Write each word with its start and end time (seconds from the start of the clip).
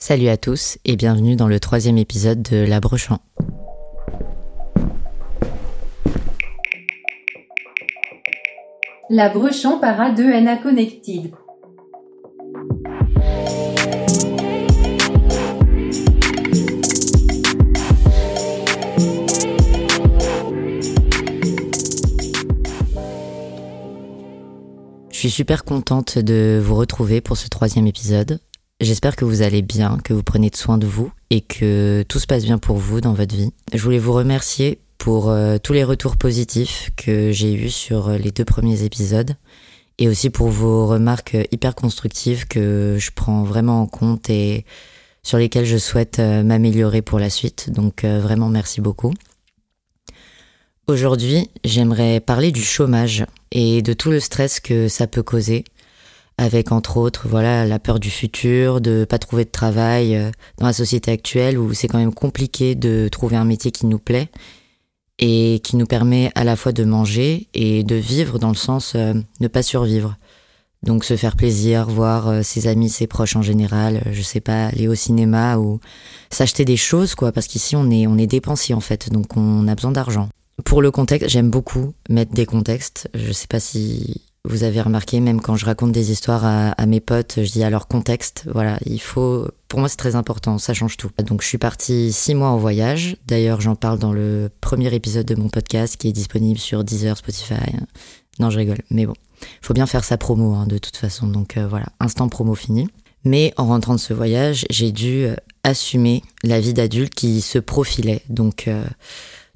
Salut 0.00 0.28
à 0.28 0.36
tous 0.36 0.78
et 0.84 0.94
bienvenue 0.94 1.34
dans 1.34 1.48
le 1.48 1.58
troisième 1.58 1.98
épisode 1.98 2.40
de 2.40 2.64
La 2.64 2.78
Brochant. 2.78 3.18
La 9.10 9.28
Brochant 9.28 9.80
para 9.80 10.12
2 10.12 10.40
NA 10.40 10.58
Connected. 10.58 11.32
Je 25.10 25.18
suis 25.18 25.30
super 25.30 25.64
contente 25.64 26.18
de 26.20 26.60
vous 26.62 26.76
retrouver 26.76 27.20
pour 27.20 27.36
ce 27.36 27.48
troisième 27.48 27.88
épisode. 27.88 28.38
J'espère 28.80 29.16
que 29.16 29.24
vous 29.24 29.42
allez 29.42 29.62
bien, 29.62 29.98
que 30.04 30.12
vous 30.12 30.22
prenez 30.22 30.50
soin 30.54 30.78
de 30.78 30.86
vous 30.86 31.10
et 31.30 31.40
que 31.40 32.04
tout 32.08 32.20
se 32.20 32.28
passe 32.28 32.44
bien 32.44 32.58
pour 32.58 32.76
vous 32.76 33.00
dans 33.00 33.12
votre 33.12 33.34
vie. 33.34 33.50
Je 33.74 33.82
voulais 33.82 33.98
vous 33.98 34.12
remercier 34.12 34.78
pour 34.98 35.30
euh, 35.30 35.58
tous 35.60 35.72
les 35.72 35.82
retours 35.82 36.16
positifs 36.16 36.90
que 36.96 37.32
j'ai 37.32 37.52
eus 37.54 37.70
sur 37.70 38.08
euh, 38.08 38.18
les 38.18 38.30
deux 38.30 38.44
premiers 38.44 38.84
épisodes 38.84 39.34
et 39.98 40.06
aussi 40.06 40.30
pour 40.30 40.48
vos 40.50 40.86
remarques 40.86 41.36
hyper 41.50 41.74
constructives 41.74 42.46
que 42.46 42.96
je 43.00 43.10
prends 43.12 43.42
vraiment 43.42 43.82
en 43.82 43.86
compte 43.88 44.30
et 44.30 44.64
sur 45.24 45.38
lesquelles 45.38 45.66
je 45.66 45.76
souhaite 45.76 46.20
euh, 46.20 46.44
m'améliorer 46.44 47.02
pour 47.02 47.18
la 47.18 47.30
suite. 47.30 47.70
Donc 47.70 48.04
vraiment 48.04 48.48
merci 48.48 48.80
beaucoup. 48.80 49.12
Aujourd'hui, 50.86 51.50
j'aimerais 51.64 52.20
parler 52.20 52.52
du 52.52 52.62
chômage 52.62 53.26
et 53.50 53.82
de 53.82 53.92
tout 53.92 54.12
le 54.12 54.20
stress 54.20 54.60
que 54.60 54.86
ça 54.86 55.08
peut 55.08 55.24
causer 55.24 55.64
avec 56.38 56.70
entre 56.70 56.96
autres 56.96 57.26
voilà 57.28 57.66
la 57.66 57.78
peur 57.78 57.98
du 57.98 58.10
futur, 58.10 58.80
de 58.80 59.04
pas 59.04 59.18
trouver 59.18 59.44
de 59.44 59.50
travail 59.50 60.16
euh, 60.16 60.30
dans 60.58 60.66
la 60.66 60.72
société 60.72 61.10
actuelle 61.10 61.58
où 61.58 61.74
c'est 61.74 61.88
quand 61.88 61.98
même 61.98 62.14
compliqué 62.14 62.76
de 62.76 63.08
trouver 63.10 63.36
un 63.36 63.44
métier 63.44 63.72
qui 63.72 63.86
nous 63.86 63.98
plaît 63.98 64.28
et 65.18 65.60
qui 65.64 65.76
nous 65.76 65.86
permet 65.86 66.30
à 66.36 66.44
la 66.44 66.54
fois 66.54 66.70
de 66.70 66.84
manger 66.84 67.48
et 67.52 67.82
de 67.82 67.96
vivre 67.96 68.38
dans 68.38 68.50
le 68.50 68.54
sens 68.54 68.92
euh, 68.94 69.14
ne 69.40 69.48
pas 69.48 69.62
survivre. 69.64 70.16
Donc 70.84 71.04
se 71.04 71.16
faire 71.16 71.34
plaisir, 71.34 71.88
voir 71.88 72.28
euh, 72.28 72.42
ses 72.42 72.68
amis, 72.68 72.88
ses 72.88 73.08
proches 73.08 73.34
en 73.34 73.42
général, 73.42 74.04
je 74.12 74.22
sais 74.22 74.40
pas, 74.40 74.66
aller 74.66 74.86
au 74.86 74.94
cinéma 74.94 75.58
ou 75.58 75.80
s'acheter 76.30 76.64
des 76.64 76.76
choses 76.76 77.16
quoi 77.16 77.32
parce 77.32 77.48
qu'ici 77.48 77.74
on 77.74 77.90
est 77.90 78.06
on 78.06 78.16
est 78.16 78.28
dépensier 78.28 78.76
en 78.76 78.80
fait, 78.80 79.10
donc 79.10 79.36
on 79.36 79.66
a 79.66 79.74
besoin 79.74 79.90
d'argent. 79.90 80.28
Pour 80.64 80.82
le 80.82 80.92
contexte, 80.92 81.28
j'aime 81.28 81.50
beaucoup 81.50 81.94
mettre 82.08 82.32
des 82.32 82.46
contextes. 82.46 83.08
Je 83.14 83.32
sais 83.32 83.46
pas 83.46 83.60
si 83.60 84.22
vous 84.44 84.62
avez 84.62 84.80
remarqué, 84.80 85.20
même 85.20 85.40
quand 85.40 85.56
je 85.56 85.66
raconte 85.66 85.92
des 85.92 86.10
histoires 86.10 86.44
à, 86.44 86.86
mes 86.86 87.00
potes, 87.00 87.34
je 87.42 87.50
dis 87.50 87.62
à 87.64 87.70
leur 87.70 87.88
contexte. 87.88 88.44
Voilà, 88.52 88.78
il 88.86 89.00
faut. 89.00 89.48
Pour 89.68 89.80
moi, 89.80 89.88
c'est 89.88 89.96
très 89.96 90.16
important. 90.16 90.58
Ça 90.58 90.74
change 90.74 90.96
tout. 90.96 91.10
Donc, 91.24 91.42
je 91.42 91.46
suis 91.46 91.58
partie 91.58 92.12
six 92.12 92.34
mois 92.34 92.48
en 92.48 92.56
voyage. 92.56 93.16
D'ailleurs, 93.26 93.60
j'en 93.60 93.74
parle 93.74 93.98
dans 93.98 94.12
le 94.12 94.48
premier 94.60 94.94
épisode 94.94 95.26
de 95.26 95.34
mon 95.34 95.48
podcast 95.48 95.96
qui 95.96 96.08
est 96.08 96.12
disponible 96.12 96.58
sur 96.58 96.84
Deezer, 96.84 97.16
Spotify. 97.16 97.54
Non, 98.38 98.50
je 98.50 98.58
rigole. 98.58 98.78
Mais 98.90 99.06
bon, 99.06 99.14
faut 99.60 99.74
bien 99.74 99.86
faire 99.86 100.04
sa 100.04 100.16
promo 100.16 100.54
hein, 100.54 100.66
de 100.66 100.78
toute 100.78 100.96
façon. 100.96 101.26
Donc 101.26 101.56
euh, 101.56 101.66
voilà, 101.68 101.86
instant 102.00 102.28
promo 102.28 102.54
fini. 102.54 102.88
Mais 103.24 103.52
en 103.56 103.66
rentrant 103.66 103.94
de 103.94 104.00
ce 104.00 104.14
voyage, 104.14 104.64
j'ai 104.70 104.92
dû 104.92 105.24
euh, 105.24 105.34
assumer 105.64 106.22
la 106.42 106.60
vie 106.60 106.74
d'adulte 106.74 107.14
qui 107.14 107.40
se 107.40 107.58
profilait. 107.58 108.22
Donc 108.28 108.68
euh, 108.68 108.84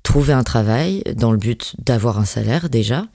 trouver 0.03 0.33
un 0.33 0.43
travail 0.43 1.03
dans 1.17 1.33
le 1.33 1.39
but 1.39 1.75
d'avoir 1.79 2.19
un 2.19 2.25
salaire 2.25 2.69
déjà 2.69 3.07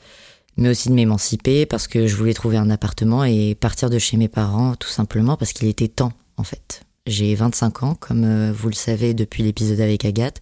mais 0.58 0.69
aussi 0.69 0.89
de 0.89 0.94
m'émanciper 0.94 1.66
parce 1.66 1.88
que 1.88 2.08
je 2.08 2.16
voulais 2.16 2.33
trouver 2.33 2.58
un 2.58 2.69
appartement 2.69 3.23
et 3.23 3.55
partir 3.55 3.89
de 3.89 4.00
chez 4.00 4.17
mes 4.17 4.27
parents 4.27 4.75
tout 4.75 4.89
simplement 4.89 5.38
parce 5.38 5.53
qu'il 5.53 5.67
était 5.67 5.88
temps 5.88 6.13
en 6.38 6.44
fait. 6.44 6.81
J'ai 7.05 7.33
25 7.36 7.83
ans 7.83 7.95
comme 7.95 8.25
euh, 8.25 8.52
vous 8.52 8.67
le 8.67 8.75
savez 8.75 9.13
depuis 9.13 9.44
l'épisode 9.44 9.80
avec 9.80 10.03
Agathe, 10.03 10.41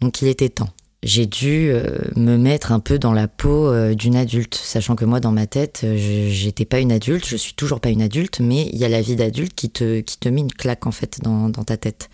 donc 0.00 0.22
il 0.22 0.28
était 0.28 0.48
temps. 0.48 0.70
J'ai 1.02 1.24
dû 1.24 1.70
euh, 1.70 1.98
me 2.16 2.36
mettre 2.36 2.72
un 2.72 2.80
peu 2.80 2.98
dans 2.98 3.12
la 3.12 3.26
peau 3.26 3.68
euh, 3.68 3.94
d'une 3.94 4.16
adulte, 4.16 4.54
sachant 4.54 4.96
que 4.96 5.04
moi 5.04 5.20
dans 5.20 5.32
ma 5.32 5.46
tête, 5.46 5.86
j'étais 5.94 6.66
pas 6.66 6.80
une 6.80 6.92
adulte, 6.92 7.26
je 7.26 7.36
suis 7.36 7.54
toujours 7.54 7.80
pas 7.80 7.88
une 7.88 8.02
adulte, 8.02 8.40
mais 8.40 8.68
il 8.72 8.78
y 8.78 8.84
a 8.84 8.88
la 8.88 9.00
vie 9.00 9.16
d'adulte 9.16 9.54
qui 9.54 9.70
te 9.70 10.00
qui 10.00 10.18
te 10.18 10.28
met 10.28 10.40
une 10.40 10.52
claque 10.52 10.86
en 10.86 10.92
fait 10.92 11.20
dans, 11.22 11.48
dans 11.48 11.64
ta 11.64 11.76
tête. 11.76 12.10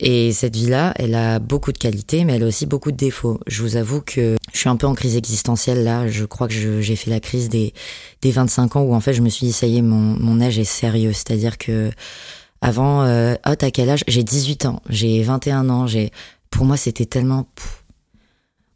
Et 0.00 0.32
cette 0.32 0.54
vie-là, 0.54 0.94
elle 0.96 1.16
a 1.16 1.40
beaucoup 1.40 1.72
de 1.72 1.78
qualités, 1.78 2.24
mais 2.24 2.34
elle 2.36 2.44
a 2.44 2.46
aussi 2.46 2.66
beaucoup 2.66 2.92
de 2.92 2.96
défauts. 2.96 3.40
Je 3.48 3.62
vous 3.62 3.76
avoue 3.76 4.00
que 4.00 4.36
je 4.52 4.58
suis 4.58 4.68
un 4.68 4.76
peu 4.76 4.86
en 4.86 4.94
crise 4.94 5.16
existentielle 5.16 5.82
là. 5.82 6.06
Je 6.06 6.24
crois 6.24 6.46
que 6.46 6.80
j'ai 6.80 6.96
fait 6.96 7.10
la 7.10 7.18
crise 7.18 7.48
des, 7.48 7.74
des 8.22 8.30
25 8.30 8.76
ans 8.76 8.82
où 8.82 8.94
en 8.94 9.00
fait 9.00 9.12
je 9.12 9.22
me 9.22 9.28
suis 9.28 9.46
dit, 9.46 9.52
ça 9.52 9.66
y 9.66 9.78
est, 9.78 9.82
mon, 9.82 9.96
mon 9.96 10.40
âge 10.40 10.58
est 10.58 10.64
sérieux. 10.64 11.12
C'est-à-dire 11.12 11.58
que 11.58 11.90
avant, 12.60 13.02
euh, 13.02 13.34
oh, 13.46 13.54
t'as 13.56 13.70
quel 13.70 13.90
âge? 13.90 14.04
J'ai 14.08 14.24
18 14.24 14.66
ans, 14.66 14.82
j'ai 14.88 15.22
21 15.22 15.68
ans. 15.70 15.86
J'ai, 15.86 16.10
Pour 16.50 16.64
moi, 16.64 16.76
c'était 16.76 17.06
tellement... 17.06 17.46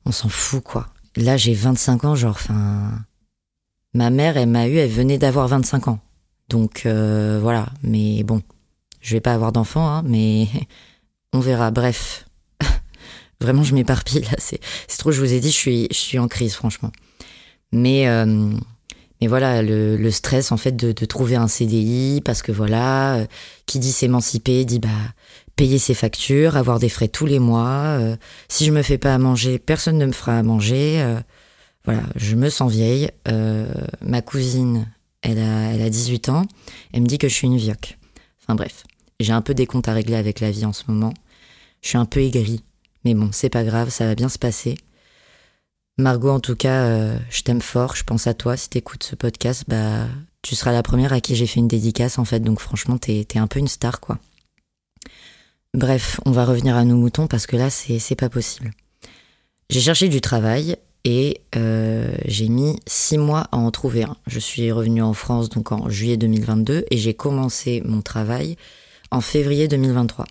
on 0.04 0.12
s'en 0.12 0.28
fout, 0.28 0.62
quoi. 0.62 0.88
Là, 1.16 1.36
j'ai 1.36 1.54
25 1.54 2.04
ans, 2.04 2.14
genre, 2.14 2.36
enfin... 2.38 2.90
Ma 3.94 4.08
mère, 4.08 4.36
elle 4.38 4.48
m'a 4.48 4.68
eu, 4.68 4.76
elle 4.76 4.90
venait 4.90 5.18
d'avoir 5.18 5.48
25 5.48 5.88
ans. 5.88 5.98
Donc, 6.48 6.86
euh, 6.86 7.38
voilà. 7.42 7.66
Mais 7.82 8.22
bon, 8.22 8.40
je 9.00 9.14
vais 9.14 9.20
pas 9.20 9.34
avoir 9.34 9.52
d'enfant, 9.52 9.86
hein, 9.86 10.02
mais 10.06 10.48
on 11.32 11.40
verra. 11.40 11.70
Bref, 11.70 12.26
vraiment, 13.40 13.62
je 13.62 13.74
m'éparpille 13.74 14.20
là. 14.20 14.36
C'est 14.38 14.60
trop. 14.98 15.12
Je 15.12 15.20
vous 15.20 15.32
ai 15.32 15.40
dit, 15.40 15.50
je 15.50 15.56
suis, 15.56 15.88
je 15.90 15.96
suis 15.96 16.18
en 16.18 16.28
crise, 16.28 16.54
franchement. 16.54 16.92
Mais 17.72 18.06
euh, 18.06 18.50
mais 19.20 19.26
voilà, 19.26 19.62
le, 19.62 20.10
stress 20.10 20.52
en 20.52 20.56
fait 20.56 20.76
de, 20.76 20.92
trouver 21.06 21.36
un 21.36 21.48
CDI 21.48 22.20
parce 22.24 22.42
que 22.42 22.52
voilà, 22.52 23.16
euh, 23.16 23.26
qui 23.66 23.78
dit 23.78 23.92
s'émanciper 23.92 24.64
dit 24.64 24.78
bah 24.78 24.88
payer 25.56 25.78
ses 25.78 25.94
factures, 25.94 26.56
avoir 26.56 26.78
des 26.78 26.88
frais 26.88 27.08
tous 27.08 27.26
les 27.26 27.38
mois. 27.38 27.98
Euh, 27.98 28.16
si 28.48 28.64
je 28.64 28.72
me 28.72 28.82
fais 28.82 28.98
pas 28.98 29.14
à 29.14 29.18
manger, 29.18 29.58
personne 29.58 29.98
ne 29.98 30.06
me 30.06 30.12
fera 30.12 30.38
à 30.38 30.42
manger. 30.42 31.04
voilà, 31.84 32.02
je 32.16 32.36
me 32.36 32.50
sens 32.50 32.70
vieille. 32.70 33.10
ma 34.02 34.22
cousine, 34.22 34.88
elle 35.22 35.38
a, 35.38 35.72
elle 35.72 35.82
a 35.82 35.90
18 35.90 36.28
ans. 36.28 36.46
Elle 36.92 37.02
me 37.02 37.06
dit 37.06 37.18
que 37.18 37.28
je 37.28 37.34
suis 37.34 37.46
une 37.46 37.56
vioque. 37.56 37.98
Enfin 38.42 38.54
bref. 38.54 38.84
J'ai 39.20 39.32
un 39.32 39.42
peu 39.42 39.54
des 39.54 39.66
comptes 39.66 39.86
à 39.86 39.92
régler 39.92 40.16
avec 40.16 40.40
la 40.40 40.50
vie 40.50 40.64
en 40.64 40.72
ce 40.72 40.82
moment. 40.88 41.14
Je 41.82 41.88
suis 41.88 41.98
un 41.98 42.06
peu 42.06 42.20
aigrie. 42.20 42.62
Mais 43.04 43.14
bon, 43.14 43.30
c'est 43.32 43.50
pas 43.50 43.64
grave, 43.64 43.90
ça 43.90 44.06
va 44.06 44.14
bien 44.14 44.28
se 44.28 44.38
passer. 44.38 44.76
Margot, 45.98 46.30
en 46.30 46.40
tout 46.40 46.56
cas, 46.56 46.84
euh, 46.84 47.18
je 47.30 47.42
t'aime 47.42 47.60
fort, 47.60 47.96
je 47.96 48.04
pense 48.04 48.26
à 48.26 48.34
toi. 48.34 48.56
Si 48.56 48.70
t'écoutes 48.70 49.02
ce 49.02 49.14
podcast, 49.14 49.64
bah, 49.68 50.06
tu 50.40 50.54
seras 50.54 50.72
la 50.72 50.82
première 50.82 51.12
à 51.12 51.20
qui 51.20 51.36
j'ai 51.36 51.46
fait 51.46 51.60
une 51.60 51.68
dédicace, 51.68 52.18
en 52.18 52.24
fait. 52.24 52.40
Donc 52.40 52.60
franchement, 52.60 52.96
t'es 52.98 53.26
es 53.34 53.38
un 53.38 53.46
peu 53.46 53.58
une 53.58 53.68
star, 53.68 54.00
quoi. 54.00 54.18
Bref, 55.74 56.20
on 56.26 56.30
va 56.30 56.44
revenir 56.44 56.76
à 56.76 56.84
nos 56.84 56.96
moutons 56.96 57.26
parce 57.26 57.46
que 57.46 57.56
là, 57.56 57.70
c'est 57.70 58.14
pas 58.16 58.28
possible. 58.28 58.72
J'ai 59.70 59.80
cherché 59.80 60.08
du 60.08 60.20
travail 60.20 60.76
et 61.04 61.40
euh, 61.56 62.14
j'ai 62.26 62.48
mis 62.48 62.78
six 62.86 63.16
mois 63.16 63.48
à 63.52 63.56
en 63.56 63.70
trouver 63.70 64.04
un. 64.04 64.16
Je 64.26 64.38
suis 64.38 64.70
revenue 64.70 65.02
en 65.02 65.14
France 65.14 65.48
donc 65.48 65.72
en 65.72 65.88
juillet 65.88 66.18
2022 66.18 66.84
et 66.90 66.96
j'ai 66.98 67.14
commencé 67.14 67.82
mon 67.86 68.02
travail 68.02 68.56
en 69.10 69.20
février 69.20 69.66
2023. 69.66 70.26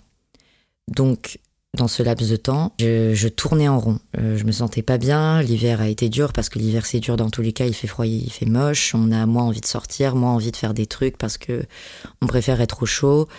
Donc, 0.87 1.39
dans 1.77 1.87
ce 1.87 2.03
laps 2.03 2.29
de 2.29 2.35
temps, 2.35 2.73
je, 2.79 3.27
tournais 3.29 3.69
en 3.69 3.79
rond. 3.79 3.99
Euh, 4.17 4.37
je 4.37 4.43
me 4.43 4.51
sentais 4.51 4.81
pas 4.81 4.97
bien. 4.97 5.41
L'hiver 5.41 5.79
a 5.79 5.87
été 5.87 6.09
dur 6.09 6.33
parce 6.33 6.49
que 6.49 6.59
l'hiver 6.59 6.85
c'est 6.85 6.99
dur 6.99 7.15
dans 7.15 7.29
tous 7.29 7.41
les 7.41 7.53
cas. 7.53 7.65
Il 7.65 7.73
fait 7.73 7.87
froid, 7.87 8.05
il 8.05 8.29
fait 8.29 8.45
moche. 8.45 8.93
On 8.93 9.11
a 9.11 9.25
moins 9.25 9.43
envie 9.43 9.61
de 9.61 9.65
sortir, 9.65 10.15
moins 10.15 10.31
envie 10.31 10.51
de 10.51 10.57
faire 10.57 10.73
des 10.73 10.85
trucs 10.85 11.17
parce 11.17 11.37
que 11.37 11.63
on 12.21 12.27
préfère 12.27 12.59
être 12.59 12.83
au 12.83 12.85
chaud. 12.85 13.29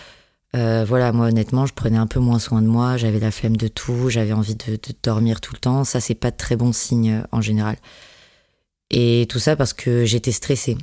Euh, 0.55 0.83
voilà, 0.87 1.11
moi 1.11 1.27
honnêtement, 1.27 1.65
je 1.67 1.73
prenais 1.73 1.97
un 1.97 2.07
peu 2.07 2.19
moins 2.19 2.39
soin 2.39 2.63
de 2.63 2.67
moi. 2.67 2.97
J'avais 2.97 3.19
la 3.19 3.29
flemme 3.29 3.57
de 3.57 3.67
tout. 3.67 4.09
J'avais 4.09 4.33
envie 4.33 4.55
de, 4.55 4.79
dormir 5.03 5.39
tout 5.39 5.53
le 5.53 5.59
temps. 5.59 5.83
Ça, 5.83 5.99
c'est 5.99 6.15
pas 6.15 6.31
de 6.31 6.37
très 6.37 6.55
bon 6.55 6.73
signe 6.73 7.11
euh, 7.11 7.27
en 7.31 7.41
général. 7.41 7.77
Et 8.89 9.27
tout 9.29 9.39
ça 9.39 9.55
parce 9.55 9.73
que 9.73 10.05
j'étais 10.05 10.31
stressée. 10.31 10.77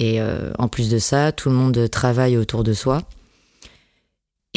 Et 0.00 0.20
en 0.60 0.68
plus 0.68 0.90
de 0.90 0.98
ça, 0.98 1.32
tout 1.32 1.48
le 1.48 1.56
monde 1.56 1.90
travaille 1.90 2.36
autour 2.36 2.62
de 2.62 2.72
soi. 2.72 3.02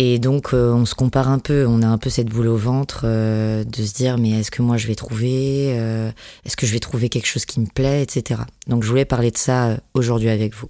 Et 0.04 0.18
donc 0.18 0.56
euh, 0.56 0.74
on 0.74 0.88
se 0.88 0.96
compare 0.96 1.30
un 1.30 1.38
peu, 1.38 1.68
on 1.68 1.84
a 1.84 1.88
un 1.88 2.00
peu 2.00 2.10
cette 2.10 2.28
boule 2.28 2.48
au 2.48 2.58
ventre 2.58 3.02
euh, 3.04 3.64
de 3.64 3.84
se 3.84 3.94
dire 3.94 4.18
mais 4.18 4.32
est-ce 4.32 4.50
que 4.50 4.64
moi 4.64 4.76
je 4.76 4.88
vais 4.88 4.96
trouver, 4.96 5.78
euh, 5.78 6.12
est-ce 6.44 6.58
que 6.58 6.66
je 6.66 6.74
vais 6.74 6.80
trouver 6.80 7.08
quelque 7.08 7.28
chose 7.28 7.46
qui 7.46 7.60
me 7.60 7.68
plaît, 7.68 8.02
etc. 8.02 8.42
Donc 8.66 8.82
je 8.82 8.90
voulais 8.90 9.06
parler 9.06 9.30
de 9.30 9.38
ça 9.38 9.78
aujourd'hui 9.94 10.30
avec 10.30 10.56
vous. 10.56 10.70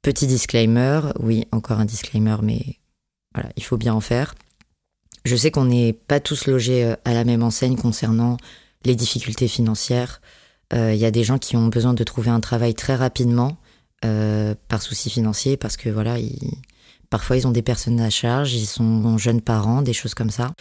Petit 0.00 0.26
disclaimer, 0.26 1.00
oui 1.20 1.44
encore 1.52 1.80
un 1.80 1.84
disclaimer 1.84 2.36
mais 2.42 2.62
voilà, 3.34 3.50
il 3.58 3.62
faut 3.62 3.76
bien 3.76 3.92
en 3.92 4.00
faire. 4.00 4.36
Je 5.26 5.36
sais 5.36 5.50
qu'on 5.50 5.66
n'est 5.66 5.92
pas 5.92 6.18
tous 6.18 6.46
logés 6.46 6.94
à 7.04 7.12
la 7.12 7.24
même 7.24 7.42
enseigne 7.42 7.76
concernant 7.76 8.38
les 8.86 8.94
difficultés 8.96 9.48
financières. 9.48 10.22
Il 10.74 10.96
y 10.96 11.04
a 11.04 11.10
des 11.10 11.24
gens 11.24 11.36
qui 11.36 11.58
ont 11.58 11.66
besoin 11.66 11.92
de 11.92 12.04
trouver 12.04 12.30
un 12.30 12.40
travail 12.40 12.74
très 12.74 12.94
rapidement 12.94 13.58
par 14.00 14.80
souci 14.80 15.10
financier 15.10 15.58
parce 15.58 15.76
que 15.76 15.90
voilà, 15.90 16.18
ils 16.18 16.56
Parfois, 17.12 17.36
ils 17.36 17.46
ont 17.46 17.50
des 17.50 17.60
personnes 17.60 18.00
à 18.00 18.08
charge, 18.08 18.54
ils 18.54 18.64
sont 18.64 19.18
jeunes 19.18 19.42
parents, 19.42 19.82
des 19.82 19.92
choses 19.92 20.14
comme 20.14 20.30
ça. 20.30 20.54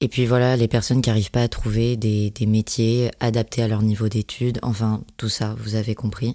Et 0.00 0.08
puis 0.08 0.26
voilà, 0.26 0.56
les 0.56 0.66
personnes 0.66 1.00
qui 1.00 1.10
n'arrivent 1.10 1.30
pas 1.30 1.42
à 1.42 1.48
trouver 1.48 1.96
des, 1.96 2.32
métiers 2.44 3.12
adaptés 3.20 3.62
à 3.62 3.68
leur 3.68 3.82
niveau 3.82 4.08
d'études, 4.08 4.58
enfin 4.62 5.04
tout 5.16 5.28
ça, 5.28 5.54
vous 5.60 5.76
avez 5.76 5.94
compris. 5.94 6.34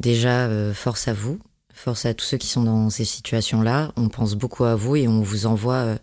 Déjà, 0.00 0.46
euh, 0.46 0.72
force 0.72 1.08
à 1.08 1.12
vous. 1.12 1.40
Force 1.74 2.06
à 2.06 2.14
tous 2.14 2.24
ceux 2.24 2.38
qui 2.38 2.46
sont 2.46 2.62
dans 2.62 2.88
ces 2.88 3.04
situations-là. 3.04 3.92
On 3.96 4.08
pense 4.08 4.34
beaucoup 4.34 4.64
à 4.64 4.76
vous 4.76 4.96
et 4.96 5.08
on 5.08 5.20
vous 5.20 5.44
envoie 5.44 5.74
euh, 5.74 5.98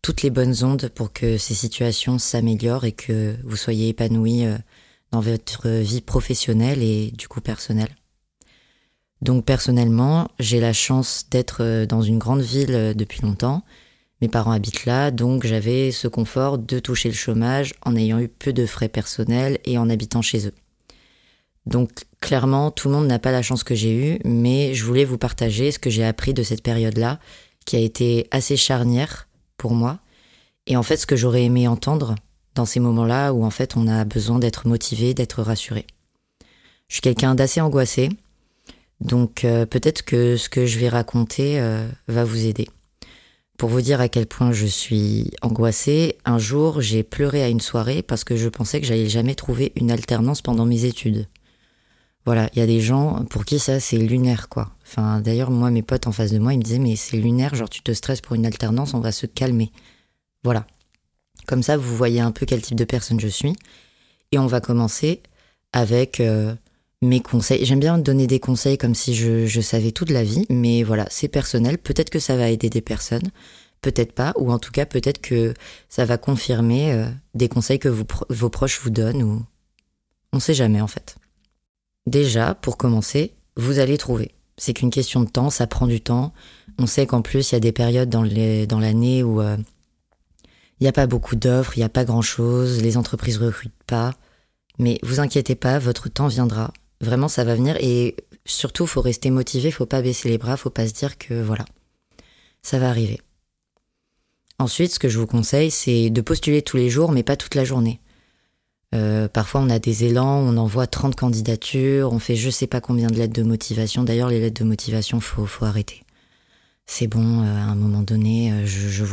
toutes 0.00 0.22
les 0.22 0.30
bonnes 0.30 0.64
ondes 0.64 0.88
pour 0.94 1.12
que 1.12 1.36
ces 1.36 1.52
situations 1.52 2.18
s'améliorent 2.18 2.86
et 2.86 2.92
que 2.92 3.36
vous 3.44 3.56
soyez 3.56 3.90
épanoui 3.90 4.46
euh, 4.46 4.56
dans 5.10 5.20
votre 5.20 5.68
vie 5.68 6.00
professionnelle 6.00 6.82
et 6.82 7.10
du 7.10 7.28
coup 7.28 7.42
personnelle. 7.42 7.94
Donc 9.22 9.44
personnellement, 9.44 10.28
j'ai 10.38 10.60
la 10.60 10.72
chance 10.72 11.26
d'être 11.30 11.62
euh, 11.62 11.86
dans 11.86 12.02
une 12.02 12.18
grande 12.18 12.40
ville 12.40 12.94
depuis 12.96 13.22
longtemps. 13.22 13.64
Mes 14.20 14.28
parents 14.28 14.52
habitent 14.52 14.84
là, 14.84 15.10
donc 15.10 15.46
j'avais 15.46 15.92
ce 15.92 16.08
confort 16.08 16.58
de 16.58 16.78
toucher 16.80 17.08
le 17.08 17.14
chômage 17.14 17.74
en 17.84 17.94
ayant 17.94 18.18
eu 18.18 18.28
peu 18.28 18.52
de 18.52 18.66
frais 18.66 18.88
personnels 18.88 19.58
et 19.64 19.78
en 19.78 19.88
habitant 19.88 20.22
chez 20.22 20.48
eux. 20.48 20.54
Donc 21.66 22.06
clairement, 22.20 22.70
tout 22.70 22.88
le 22.88 22.94
monde 22.94 23.06
n'a 23.06 23.18
pas 23.18 23.30
la 23.30 23.42
chance 23.42 23.62
que 23.62 23.74
j'ai 23.74 23.94
eue, 23.94 24.18
mais 24.24 24.74
je 24.74 24.84
voulais 24.84 25.04
vous 25.04 25.18
partager 25.18 25.70
ce 25.70 25.78
que 25.78 25.90
j'ai 25.90 26.04
appris 26.04 26.34
de 26.34 26.42
cette 26.42 26.62
période-là, 26.62 27.20
qui 27.64 27.76
a 27.76 27.80
été 27.80 28.26
assez 28.30 28.56
charnière 28.56 29.28
pour 29.56 29.72
moi, 29.72 29.98
et 30.66 30.76
en 30.76 30.82
fait 30.82 30.96
ce 30.96 31.06
que 31.06 31.16
j'aurais 31.16 31.44
aimé 31.44 31.68
entendre 31.68 32.14
dans 32.54 32.64
ces 32.64 32.80
moments-là 32.80 33.32
où 33.32 33.44
en 33.44 33.50
fait 33.50 33.76
on 33.76 33.86
a 33.86 34.04
besoin 34.04 34.38
d'être 34.38 34.66
motivé, 34.66 35.14
d'être 35.14 35.42
rassuré. 35.42 35.86
Je 36.88 36.94
suis 36.94 37.02
quelqu'un 37.02 37.34
d'assez 37.34 37.60
angoissé, 37.60 38.08
donc 39.00 39.44
euh, 39.44 39.64
peut-être 39.66 40.02
que 40.02 40.36
ce 40.36 40.48
que 40.48 40.66
je 40.66 40.78
vais 40.78 40.88
raconter 40.88 41.60
euh, 41.60 41.88
va 42.08 42.24
vous 42.24 42.46
aider. 42.46 42.68
Pour 43.56 43.70
vous 43.70 43.80
dire 43.80 44.00
à 44.00 44.08
quel 44.08 44.26
point 44.26 44.52
je 44.52 44.66
suis 44.66 45.32
angoissée, 45.42 46.18
un 46.24 46.38
jour 46.38 46.80
j'ai 46.80 47.02
pleuré 47.02 47.42
à 47.42 47.48
une 47.48 47.60
soirée 47.60 48.02
parce 48.02 48.24
que 48.24 48.36
je 48.36 48.48
pensais 48.48 48.80
que 48.80 48.86
j'allais 48.86 49.08
jamais 49.08 49.34
trouver 49.34 49.72
une 49.76 49.90
alternance 49.90 50.42
pendant 50.42 50.64
mes 50.64 50.84
études. 50.84 51.26
Voilà, 52.24 52.50
il 52.52 52.58
y 52.58 52.62
a 52.62 52.66
des 52.66 52.80
gens 52.80 53.24
pour 53.30 53.44
qui 53.44 53.58
ça 53.58 53.80
c'est 53.80 53.98
lunaire 53.98 54.48
quoi. 54.48 54.70
Enfin 54.82 55.20
d'ailleurs 55.20 55.50
moi 55.50 55.70
mes 55.70 55.82
potes 55.82 56.06
en 56.06 56.12
face 56.12 56.32
de 56.32 56.38
moi 56.38 56.52
ils 56.54 56.58
me 56.58 56.62
disaient 56.62 56.78
mais 56.78 56.96
c'est 56.96 57.16
lunaire, 57.16 57.54
genre 57.54 57.70
tu 57.70 57.82
te 57.82 57.92
stresses 57.92 58.20
pour 58.20 58.34
une 58.34 58.46
alternance, 58.46 58.94
on 58.94 59.00
va 59.00 59.12
se 59.12 59.26
calmer. 59.26 59.72
Voilà. 60.44 60.66
Comme 61.46 61.62
ça 61.62 61.76
vous 61.76 61.96
voyez 61.96 62.20
un 62.20 62.32
peu 62.32 62.46
quel 62.46 62.62
type 62.62 62.76
de 62.76 62.84
personne 62.84 63.18
je 63.18 63.28
suis. 63.28 63.54
Et 64.30 64.38
on 64.38 64.46
va 64.46 64.60
commencer 64.60 65.22
avec 65.72 66.20
euh, 66.20 66.54
mes 67.02 67.20
conseils. 67.20 67.64
J'aime 67.64 67.80
bien 67.80 67.98
donner 67.98 68.26
des 68.26 68.40
conseils 68.40 68.78
comme 68.78 68.94
si 68.94 69.14
je, 69.14 69.46
je 69.46 69.60
savais 69.60 69.92
toute 69.92 70.10
la 70.10 70.24
vie, 70.24 70.46
mais 70.50 70.82
voilà, 70.82 71.06
c'est 71.10 71.28
personnel. 71.28 71.78
Peut-être 71.78 72.10
que 72.10 72.18
ça 72.18 72.36
va 72.36 72.50
aider 72.50 72.70
des 72.70 72.80
personnes, 72.80 73.30
peut-être 73.82 74.12
pas, 74.12 74.32
ou 74.36 74.50
en 74.52 74.58
tout 74.58 74.72
cas 74.72 74.86
peut-être 74.86 75.20
que 75.20 75.54
ça 75.88 76.04
va 76.04 76.18
confirmer 76.18 76.92
euh, 76.92 77.06
des 77.34 77.48
conseils 77.48 77.78
que 77.78 77.88
vos 77.88 78.50
proches 78.50 78.80
vous 78.80 78.90
donnent, 78.90 79.22
ou 79.22 79.42
on 80.32 80.40
sait 80.40 80.54
jamais 80.54 80.80
en 80.80 80.88
fait. 80.88 81.16
Déjà, 82.06 82.54
pour 82.54 82.76
commencer, 82.76 83.34
vous 83.56 83.78
allez 83.78 83.98
trouver. 83.98 84.32
C'est 84.56 84.72
qu'une 84.72 84.90
question 84.90 85.20
de 85.20 85.28
temps, 85.28 85.50
ça 85.50 85.66
prend 85.66 85.86
du 85.86 86.00
temps. 86.00 86.32
On 86.78 86.86
sait 86.86 87.06
qu'en 87.06 87.22
plus, 87.22 87.50
il 87.50 87.54
y 87.54 87.56
a 87.56 87.60
des 87.60 87.72
périodes 87.72 88.08
dans 88.08 88.80
l'année 88.80 89.22
où 89.22 89.40
euh, 89.40 89.56
il 90.80 90.84
n'y 90.84 90.88
a 90.88 90.92
pas 90.92 91.06
beaucoup 91.06 91.36
d'offres, 91.36 91.76
il 91.76 91.80
n'y 91.80 91.84
a 91.84 91.88
pas 91.88 92.04
grand-chose, 92.04 92.82
les 92.82 92.96
entreprises 92.96 93.38
recrutent 93.38 93.72
pas. 93.86 94.14
Mais 94.78 94.98
vous 95.02 95.20
inquiétez 95.20 95.54
pas, 95.54 95.78
votre 95.78 96.08
temps 96.08 96.28
viendra. 96.28 96.72
Vraiment, 97.00 97.28
ça 97.28 97.44
va 97.44 97.54
venir 97.54 97.76
et 97.80 98.16
surtout, 98.44 98.86
faut 98.86 99.00
rester 99.00 99.30
motivé, 99.30 99.70
faut 99.70 99.86
pas 99.86 100.02
baisser 100.02 100.28
les 100.28 100.38
bras, 100.38 100.56
faut 100.56 100.70
pas 100.70 100.88
se 100.88 100.92
dire 100.92 101.18
que 101.18 101.40
voilà, 101.40 101.64
ça 102.62 102.78
va 102.78 102.88
arriver. 102.88 103.20
Ensuite, 104.58 104.92
ce 104.92 104.98
que 104.98 105.08
je 105.08 105.18
vous 105.18 105.26
conseille, 105.26 105.70
c'est 105.70 106.10
de 106.10 106.20
postuler 106.20 106.62
tous 106.62 106.76
les 106.76 106.90
jours, 106.90 107.12
mais 107.12 107.22
pas 107.22 107.36
toute 107.36 107.54
la 107.54 107.64
journée. 107.64 108.00
Euh, 108.94 109.28
parfois, 109.28 109.60
on 109.60 109.70
a 109.70 109.78
des 109.78 110.04
élans, 110.04 110.38
on 110.38 110.56
envoie 110.56 110.86
30 110.86 111.14
candidatures, 111.14 112.12
on 112.12 112.18
fait 112.18 112.36
je 112.36 112.50
sais 112.50 112.66
pas 112.66 112.80
combien 112.80 113.08
de 113.08 113.14
lettres 113.14 113.34
de 113.34 113.42
motivation. 113.42 114.02
D'ailleurs, 114.02 114.30
les 114.30 114.40
lettres 114.40 114.60
de 114.62 114.68
motivation, 114.68 115.20
faut, 115.20 115.46
faut 115.46 115.64
arrêter. 115.64 116.04
C'est 116.86 117.06
bon, 117.06 117.42
euh, 117.42 117.44
à 117.44 117.64
un 117.64 117.74
moment 117.74 118.02
donné, 118.02 118.50
euh, 118.50 118.66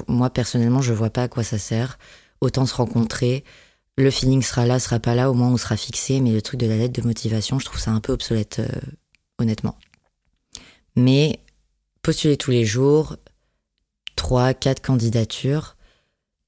moi 0.07 0.29
personnellement, 0.29 0.81
je 0.81 0.93
vois 0.93 1.09
pas 1.09 1.23
à 1.23 1.27
quoi 1.27 1.43
ça 1.43 1.59
sert. 1.59 1.99
Autant 2.41 2.65
se 2.65 2.73
rencontrer. 2.73 3.43
Le 3.97 4.11
feeling 4.11 4.41
sera 4.41 4.65
là, 4.65 4.79
sera 4.79 4.99
pas 4.99 5.15
là, 5.15 5.31
au 5.31 5.33
moins 5.33 5.49
on 5.49 5.57
sera 5.57 5.77
fixé. 5.77 6.19
Mais 6.19 6.31
le 6.31 6.41
truc 6.41 6.59
de 6.59 6.67
la 6.67 6.77
lettre 6.77 6.99
de 7.01 7.07
motivation, 7.07 7.59
je 7.59 7.65
trouve 7.65 7.79
ça 7.79 7.91
un 7.91 8.01
peu 8.01 8.13
obsolète, 8.13 8.61
honnêtement. 9.39 9.77
Mais 10.95 11.39
postuler 12.01 12.37
tous 12.37 12.51
les 12.51 12.65
jours, 12.65 13.17
3, 14.15 14.53
4 14.53 14.81
candidatures, 14.81 15.75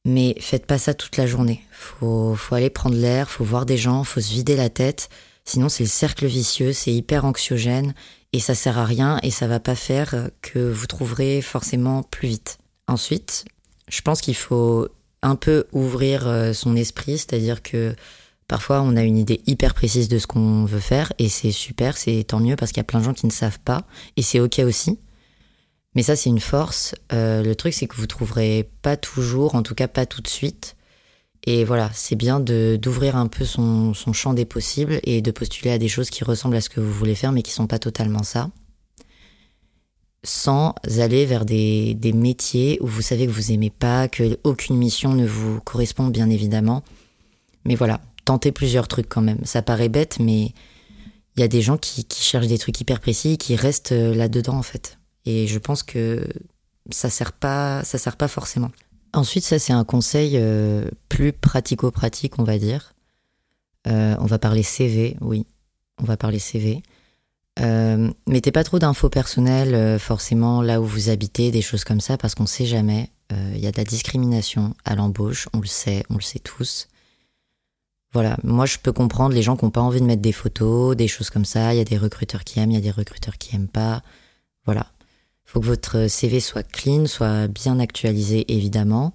mais 0.05 0.35
faites 0.39 0.65
pas 0.65 0.77
ça 0.77 0.94
toute 0.94 1.17
la 1.17 1.27
journée. 1.27 1.61
Faut, 1.71 2.35
faut 2.35 2.55
aller 2.55 2.69
prendre 2.69 2.95
l'air, 2.95 3.29
faut 3.29 3.44
voir 3.44 3.65
des 3.65 3.77
gens, 3.77 4.03
faut 4.03 4.21
se 4.21 4.31
vider 4.31 4.55
la 4.55 4.69
tête. 4.69 5.09
Sinon, 5.45 5.69
c'est 5.69 5.83
le 5.83 5.89
cercle 5.89 6.25
vicieux, 6.25 6.73
c'est 6.73 6.93
hyper 6.93 7.25
anxiogène 7.25 7.93
et 8.33 8.39
ça 8.39 8.55
sert 8.55 8.77
à 8.77 8.85
rien 8.85 9.19
et 9.23 9.31
ça 9.31 9.47
va 9.47 9.59
pas 9.59 9.75
faire 9.75 10.29
que 10.41 10.71
vous 10.71 10.88
trouverez 10.88 11.41
forcément 11.41 12.03
plus 12.03 12.27
vite. 12.27 12.57
Ensuite, 12.88 13.45
je 13.88 14.01
pense 14.01 14.21
qu'il 14.21 14.35
faut 14.35 14.88
un 15.27 15.35
peu 15.35 15.65
ouvrir 15.71 16.27
euh, 16.27 16.53
son 16.53 16.75
esprit, 16.75 17.18
c'est-à-dire 17.18 17.62
que 17.62 17.95
parfois 18.47 18.81
on 18.81 18.95
a 18.95 19.03
une 19.03 19.18
idée 19.18 19.41
hyper 19.45 19.74
précise 19.74 20.07
de 20.07 20.19
ce 20.19 20.27
qu'on 20.27 20.65
veut 20.65 20.79
faire 20.79 21.12
et 21.19 21.29
c'est 21.29 21.51
super, 21.51 21.97
c'est 21.97 22.24
tant 22.24 22.39
mieux 22.39 22.56
parce 22.56 22.71
qu'il 22.71 22.79
y 22.79 22.81
a 22.81 22.85
plein 22.85 23.00
de 23.00 23.06
gens 23.06 23.13
qui 23.13 23.25
ne 23.25 23.31
savent 23.31 23.59
pas 23.59 23.85
et 24.15 24.21
c'est 24.21 24.39
ok 24.39 24.59
aussi. 24.59 25.00
Mais 25.95 26.03
ça, 26.03 26.15
c'est 26.15 26.29
une 26.29 26.39
force. 26.39 26.94
Euh, 27.12 27.41
le 27.41 27.56
truc, 27.56 27.74
c'est 27.74 27.88
que 27.88 27.95
vous 27.95 28.06
trouverez 28.06 28.69
pas 28.83 28.97
toujours, 28.97 29.56
en 29.56 29.63
tout 29.63 29.74
cas 29.74 29.88
pas 29.88 30.06
tout 30.06 30.21
de 30.21 30.27
suite. 30.27 30.75
Et 31.47 31.63
voilà, 31.63 31.89
c'est 31.94 32.15
bien 32.15 32.39
d'ouvrir 32.39 33.15
un 33.15 33.25
peu 33.25 33.45
son, 33.45 33.94
champ 34.13 34.35
des 34.35 34.45
possibles 34.45 35.00
et 35.03 35.24
de 35.24 35.31
postuler 35.31 35.71
à 35.71 35.79
des 35.79 35.88
choses 35.88 36.12
qui 36.12 36.24
ressemblent 36.24 36.56
à 36.56 36.62
ce 36.62 36.69
que 36.69 36.79
vous 36.79 36.91
voulez 36.94 37.15
faire, 37.15 37.31
mais 37.31 37.41
qui 37.41 37.51
sont 37.51 37.65
pas 37.65 37.79
totalement 37.79 38.21
ça. 38.21 38.51
Sans 40.23 40.75
aller 40.97 41.25
vers 41.25 41.45
des, 41.45 41.93
des 41.93 42.11
métiers 42.11 42.79
où 42.81 42.87
vous 42.87 43.01
savez 43.01 43.27
que 43.27 43.31
vous 43.31 43.51
aimez 43.51 43.69
pas, 43.69 44.07
que 44.07 44.39
aucune 44.43 44.77
mission 44.77 45.13
ne 45.13 45.25
vous 45.25 45.59
correspond, 45.61 46.07
bien 46.07 46.29
évidemment. 46.29 46.83
Mais 47.65 47.75
voilà, 47.75 48.01
tentez 48.25 48.51
plusieurs 48.51 48.87
trucs 48.87 49.09
quand 49.09 49.21
même. 49.21 49.39
Ça 49.45 49.61
paraît 49.61 49.89
bête, 49.89 50.17
mais 50.19 50.53
il 51.35 51.41
y 51.41 51.43
a 51.43 51.47
des 51.47 51.61
gens 51.61 51.77
qui, 51.77 52.03
qui 52.05 52.23
cherchent 52.23 52.47
des 52.47 52.57
trucs 52.57 52.79
hyper 52.81 52.99
précis 52.99 53.37
qui 53.37 53.55
restent 53.55 53.91
euh, 53.91 54.15
là-dedans, 54.15 54.55
en 54.55 54.63
fait. 54.63 54.97
Et 55.25 55.47
je 55.47 55.59
pense 55.59 55.83
que 55.83 56.27
ça 56.89 57.09
sert 57.09 57.33
pas, 57.33 57.83
ça 57.83 57.97
sert 57.97 58.17
pas 58.17 58.27
forcément. 58.27 58.71
Ensuite, 59.13 59.43
ça 59.43 59.59
c'est 59.59 59.73
un 59.73 59.83
conseil 59.83 60.33
euh, 60.35 60.89
plus 61.09 61.33
pratico-pratique, 61.33 62.39
on 62.39 62.43
va 62.43 62.57
dire. 62.57 62.93
Euh, 63.87 64.15
on 64.19 64.25
va 64.25 64.39
parler 64.39 64.63
CV, 64.63 65.17
oui, 65.21 65.45
on 66.01 66.03
va 66.03 66.17
parler 66.17 66.39
CV. 66.39 66.81
Euh, 67.59 68.12
mettez 68.27 68.51
pas 68.51 68.63
trop 68.63 68.80
d'infos 68.80 69.09
personnelles 69.09 70.00
forcément 70.00 70.62
là 70.62 70.80
où 70.81 70.86
vous 70.86 71.09
habitez, 71.09 71.51
des 71.51 71.62
choses 71.62 71.83
comme 71.83 72.01
ça, 72.01 72.18
parce 72.18 72.36
qu'on 72.36 72.45
sait 72.45 72.65
jamais. 72.65 73.09
Il 73.29 73.60
y 73.60 73.67
a 73.67 73.72
de 73.72 73.77
la 73.77 73.84
discrimination 73.84 74.74
à 74.86 74.96
l'embauche, 74.96 75.50
on 75.53 75.60
le 75.60 75.67
sait, 75.67 76.03
on 76.10 76.15
le 76.15 76.22
sait 76.22 76.39
tous. 76.39 76.88
Voilà, 78.13 78.38
moi 78.43 78.65
je 78.65 78.77
peux 78.77 78.93
comprendre 78.93 79.36
les 79.36 79.41
gens 79.41 79.58
qui 79.58 79.65
n'ont 79.65 79.72
pas 79.72 79.81
envie 79.81 80.00
de 80.00 80.05
mettre 80.05 80.22
des 80.22 80.31
photos, 80.31 80.96
des 80.96 81.08
choses 81.08 81.29
comme 81.29 81.46
ça. 81.46 81.74
Il 81.74 81.77
y 81.77 81.81
a 81.81 81.84
des 81.84 81.98
recruteurs 81.98 82.43
qui 82.43 82.60
aiment, 82.60 82.72
il 82.72 82.75
y 82.75 82.77
a 82.77 82.81
des 82.81 82.91
recruteurs 82.91 83.38
qui 83.38 83.55
aiment 83.55 83.67
pas. 83.67 84.01
Voilà, 84.65 84.88
faut 85.46 85.60
que 85.60 85.65
votre 85.65 86.08
CV 86.08 86.39
soit 86.39 86.63
clean, 86.63 87.05
soit 87.05 87.48
bien 87.48 87.79
actualisé 87.79 88.46
évidemment, 88.53 89.13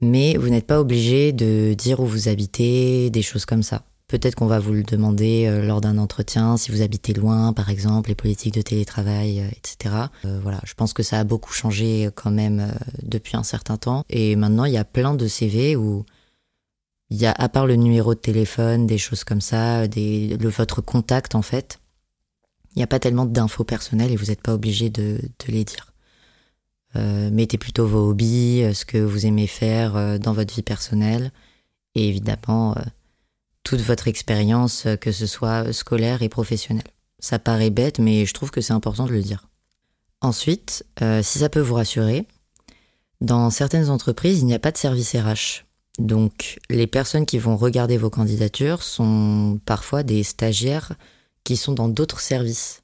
mais 0.00 0.36
vous 0.36 0.48
n'êtes 0.48 0.66
pas 0.66 0.80
obligé 0.80 1.32
de 1.32 1.74
dire 1.76 2.00
où 2.00 2.06
vous 2.06 2.28
habitez, 2.28 3.10
des 3.10 3.22
choses 3.22 3.44
comme 3.44 3.62
ça. 3.62 3.82
Peut-être 4.08 4.36
qu'on 4.36 4.46
va 4.46 4.58
vous 4.58 4.72
le 4.72 4.82
demander 4.82 5.46
euh, 5.46 5.62
lors 5.62 5.82
d'un 5.82 5.98
entretien, 5.98 6.56
si 6.56 6.70
vous 6.70 6.80
habitez 6.80 7.12
loin, 7.12 7.52
par 7.52 7.68
exemple, 7.68 8.08
les 8.08 8.14
politiques 8.14 8.54
de 8.54 8.62
télétravail, 8.62 9.40
euh, 9.40 9.48
etc. 9.54 9.94
Euh, 10.24 10.40
voilà, 10.42 10.60
je 10.64 10.72
pense 10.72 10.94
que 10.94 11.02
ça 11.02 11.18
a 11.18 11.24
beaucoup 11.24 11.52
changé 11.52 12.08
quand 12.14 12.30
même 12.30 12.72
depuis 13.02 13.36
un 13.36 13.42
certain 13.42 13.76
temps. 13.76 14.04
Et 14.08 14.34
maintenant, 14.34 14.64
il 14.64 14.72
y 14.72 14.78
a 14.78 14.84
plein 14.84 15.14
de 15.14 15.28
CV 15.28 15.76
où 15.76 16.06
il 17.10 17.18
y 17.18 17.26
a, 17.26 17.32
à 17.32 17.48
part 17.48 17.66
le 17.66 17.76
numéro 17.76 18.14
de 18.14 18.18
téléphone, 18.18 18.86
des 18.86 18.98
choses 18.98 19.24
comme 19.24 19.40
ça, 19.40 19.88
des, 19.88 20.36
le, 20.36 20.48
votre 20.48 20.80
contact 20.80 21.34
en 21.34 21.42
fait, 21.42 21.78
il 22.74 22.78
n'y 22.78 22.82
a 22.82 22.86
pas 22.86 22.98
tellement 22.98 23.26
d'infos 23.26 23.64
personnelles 23.64 24.12
et 24.12 24.16
vous 24.16 24.26
n'êtes 24.26 24.42
pas 24.42 24.54
obligé 24.54 24.90
de, 24.90 25.18
les 25.48 25.64
dire. 25.64 25.92
Euh, 26.96 27.30
mettez 27.30 27.58
plutôt 27.58 27.86
vos 27.86 28.10
hobbies, 28.10 28.62
euh, 28.62 28.72
ce 28.72 28.84
que 28.84 28.98
vous 28.98 29.26
aimez 29.26 29.46
faire 29.46 29.96
euh, 29.96 30.18
dans 30.18 30.32
votre 30.32 30.54
vie 30.54 30.62
personnelle 30.62 31.32
et 31.94 32.08
évidemment 32.08 32.74
toute 33.68 33.80
votre 33.80 34.08
expérience, 34.08 34.86
que 35.00 35.12
ce 35.12 35.26
soit 35.26 35.72
scolaire 35.72 36.22
et 36.22 36.28
professionnelle. 36.28 36.86
Ça 37.18 37.38
paraît 37.38 37.70
bête, 37.70 37.98
mais 37.98 38.24
je 38.24 38.32
trouve 38.32 38.50
que 38.50 38.60
c'est 38.60 38.72
important 38.72 39.06
de 39.06 39.12
le 39.12 39.22
dire. 39.22 39.48
Ensuite, 40.20 40.84
si 41.22 41.38
ça 41.38 41.48
peut 41.48 41.60
vous 41.60 41.74
rassurer, 41.74 42.26
dans 43.20 43.50
certaines 43.50 43.90
entreprises, 43.90 44.40
il 44.40 44.46
n'y 44.46 44.54
a 44.54 44.58
pas 44.58 44.72
de 44.72 44.78
service 44.78 45.14
RH. 45.14 45.64
Donc, 45.98 46.58
les 46.70 46.86
personnes 46.86 47.26
qui 47.26 47.38
vont 47.38 47.56
regarder 47.56 47.98
vos 47.98 48.10
candidatures 48.10 48.82
sont 48.82 49.60
parfois 49.66 50.02
des 50.02 50.22
stagiaires 50.22 50.94
qui 51.44 51.56
sont 51.56 51.72
dans 51.72 51.88
d'autres 51.88 52.20
services. 52.20 52.82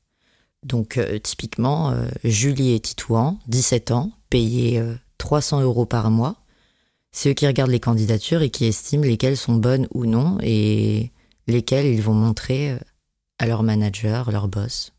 Donc 0.64 0.96
euh, 0.96 1.18
typiquement, 1.18 1.90
euh, 1.90 2.06
Julie 2.24 2.72
et 2.72 2.80
Titouan, 2.80 3.38
17 3.48 3.90
ans, 3.90 4.12
payés 4.30 4.82
300 5.18 5.60
euh, 5.60 5.64
euros 5.64 5.86
par 5.86 6.10
mois. 6.10 6.36
C'est 7.16 7.30
eux 7.30 7.35
qui 7.35 7.47
regardent 7.47 7.71
les 7.71 7.80
candidatures 7.80 8.42
et 8.42 8.50
qui 8.50 8.66
estiment 8.66 9.04
lesquelles 9.04 9.37
sont 9.37 9.54
bonnes 9.54 9.87
ou 9.94 10.04
non 10.04 10.37
et 10.42 11.12
lesquelles 11.47 11.87
ils 11.87 12.02
vont 12.02 12.12
montrer 12.12 12.76
à 13.38 13.47
leur 13.47 13.62
manager, 13.62 14.33
leur 14.33 14.49
boss. 14.49 14.92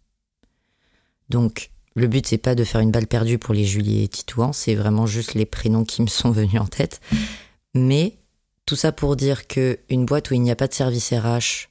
Donc, 1.28 1.72
le 1.94 2.08
but, 2.08 2.26
c'est 2.26 2.38
pas 2.38 2.56
de 2.56 2.64
faire 2.64 2.80
une 2.80 2.92
balle 2.92 3.08
perdue 3.08 3.38
pour 3.38 3.54
les 3.54 3.66
Julie 3.66 4.02
et 4.02 4.08
Titouan, 4.08 4.54
c'est 4.54 4.76
vraiment 4.76 5.06
juste 5.06 5.34
les 5.34 5.46
prénoms 5.46 5.84
qui 5.84 6.02
me 6.02 6.08
sont 6.08 6.32
venus 6.32 6.62
en 6.62 6.68
tête. 6.68 7.02
Mais 7.74 8.16
tout 8.66 8.78
ça 8.78 8.94
pour 8.94 9.18
dire 9.18 9.46
que 9.46 9.78
une 9.90 10.06
boîte 10.06 10.32
où 10.32 10.36
il 10.36 10.42
n'y 10.42 10.52
a 10.52 10.56
pas 10.56 10.70
de 10.70 10.74
service 10.74 11.12
RH, 11.12 11.68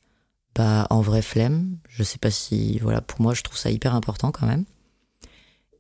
bah 0.55 0.87
en 0.91 1.01
vrai 1.01 1.23
flemme. 1.23 1.79
Je 1.89 2.03
sais 2.03 2.19
pas 2.19 2.31
si, 2.31 2.79
voilà, 2.81 3.01
pour 3.01 3.23
moi, 3.23 3.33
je 3.33 3.43
trouve 3.43 3.57
ça 3.57 3.71
hyper 3.71 3.95
important 3.95 4.31
quand 4.31 4.47
même. 4.47 4.67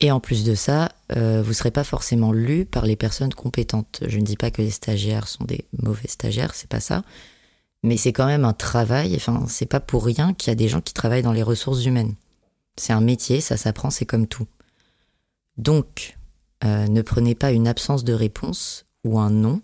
Et 0.00 0.10
en 0.10 0.20
plus 0.20 0.44
de 0.44 0.54
ça, 0.54 0.92
euh, 1.16 1.42
vous 1.42 1.52
serez 1.52 1.70
pas 1.70 1.84
forcément 1.84 2.32
lu 2.32 2.64
par 2.64 2.86
les 2.86 2.96
personnes 2.96 3.32
compétentes. 3.32 4.02
Je 4.06 4.18
ne 4.18 4.24
dis 4.24 4.36
pas 4.36 4.50
que 4.50 4.62
les 4.62 4.70
stagiaires 4.70 5.28
sont 5.28 5.44
des 5.44 5.64
mauvais 5.82 6.08
stagiaires, 6.08 6.54
c'est 6.54 6.68
pas 6.68 6.80
ça. 6.80 7.02
Mais 7.82 7.96
c'est 7.96 8.12
quand 8.12 8.26
même 8.26 8.44
un 8.44 8.52
travail. 8.52 9.14
Enfin, 9.16 9.44
c'est 9.48 9.66
pas 9.66 9.80
pour 9.80 10.04
rien 10.04 10.34
qu'il 10.34 10.50
y 10.50 10.52
a 10.52 10.56
des 10.56 10.68
gens 10.68 10.80
qui 10.80 10.94
travaillent 10.94 11.22
dans 11.22 11.32
les 11.32 11.42
ressources 11.42 11.84
humaines. 11.84 12.14
C'est 12.76 12.92
un 12.92 13.00
métier, 13.00 13.40
ça 13.40 13.56
s'apprend, 13.56 13.90
c'est 13.90 14.06
comme 14.06 14.26
tout. 14.26 14.46
Donc, 15.56 16.16
euh, 16.64 16.86
ne 16.88 17.02
prenez 17.02 17.34
pas 17.34 17.52
une 17.52 17.68
absence 17.68 18.04
de 18.04 18.12
réponse 18.12 18.86
ou 19.04 19.18
un 19.18 19.30
non 19.30 19.60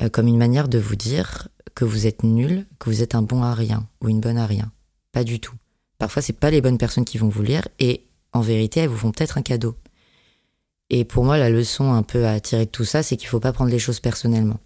euh, 0.00 0.08
comme 0.08 0.28
une 0.28 0.38
manière 0.38 0.68
de 0.68 0.78
vous 0.78 0.96
dire 0.96 1.48
que 1.74 1.84
vous 1.84 2.06
êtes 2.06 2.22
nul, 2.22 2.66
que 2.78 2.90
vous 2.90 3.02
êtes 3.02 3.14
un 3.14 3.22
bon 3.22 3.42
à 3.42 3.54
rien 3.54 3.88
ou 4.02 4.08
une 4.08 4.20
bonne 4.20 4.38
à 4.38 4.46
rien. 4.46 4.70
Pas 5.12 5.24
du 5.24 5.40
tout. 5.40 5.54
Parfois, 5.98 6.22
c'est 6.22 6.34
pas 6.34 6.50
les 6.50 6.60
bonnes 6.60 6.78
personnes 6.78 7.04
qui 7.04 7.18
vont 7.18 7.28
vous 7.28 7.42
lire 7.42 7.66
et 7.78 8.05
en 8.36 8.40
vérité, 8.40 8.80
elles 8.80 8.88
vous 8.88 8.96
font 8.96 9.12
peut-être 9.12 9.38
un 9.38 9.42
cadeau. 9.42 9.76
Et 10.90 11.04
pour 11.04 11.24
moi, 11.24 11.36
la 11.36 11.50
leçon 11.50 11.92
un 11.92 12.02
peu 12.02 12.26
à 12.26 12.38
tirer 12.40 12.66
de 12.66 12.70
tout 12.70 12.84
ça, 12.84 13.02
c'est 13.02 13.16
qu'il 13.16 13.28
faut 13.28 13.40
pas 13.40 13.52
prendre 13.52 13.70
les 13.70 13.78
choses 13.78 14.00
personnellement. 14.00 14.60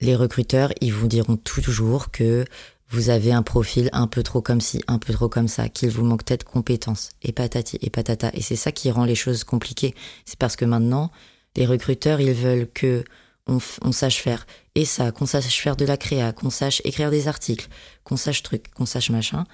Les 0.00 0.16
recruteurs, 0.16 0.72
ils 0.80 0.92
vous 0.92 1.08
diront 1.08 1.36
toujours 1.36 2.10
que 2.10 2.44
vous 2.88 3.10
avez 3.10 3.32
un 3.32 3.42
profil 3.42 3.88
un 3.92 4.06
peu 4.06 4.22
trop 4.22 4.40
comme 4.40 4.60
ci, 4.60 4.82
un 4.86 4.98
peu 4.98 5.12
trop 5.12 5.28
comme 5.28 5.48
ça, 5.48 5.68
qu'il 5.68 5.90
vous 5.90 6.04
manque 6.04 6.24
peut-être 6.24 6.44
compétences, 6.44 7.10
et 7.22 7.32
patati 7.32 7.78
et 7.80 7.90
patata. 7.90 8.30
Et 8.34 8.42
c'est 8.42 8.56
ça 8.56 8.72
qui 8.72 8.90
rend 8.90 9.04
les 9.04 9.14
choses 9.14 9.44
compliquées. 9.44 9.94
C'est 10.24 10.38
parce 10.38 10.56
que 10.56 10.64
maintenant, 10.64 11.10
les 11.56 11.66
recruteurs, 11.66 12.20
ils 12.20 12.32
veulent 12.32 12.68
que 12.68 13.04
on, 13.48 13.92
sache 13.92 14.20
faire 14.20 14.44
et 14.74 14.84
ça, 14.84 15.12
qu'on 15.12 15.26
sache 15.26 15.60
faire 15.60 15.76
de 15.76 15.84
la 15.84 15.96
créa, 15.96 16.32
qu'on 16.32 16.50
sache 16.50 16.82
écrire 16.84 17.10
des 17.10 17.28
articles, 17.28 17.68
qu'on 18.02 18.16
sache 18.16 18.42
truc, 18.42 18.72
qu'on 18.74 18.86
sache 18.86 19.10
machin. 19.10 19.44